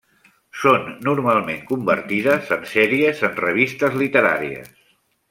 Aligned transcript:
Són 0.61 0.87
normalment 1.07 1.61
convertides 1.71 2.49
en 2.57 2.65
sèries 2.71 3.21
en 3.29 3.37
revistes 3.45 3.99
literàries. 4.05 4.73